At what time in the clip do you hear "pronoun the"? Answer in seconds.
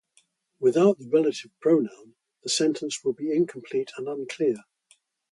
1.59-2.49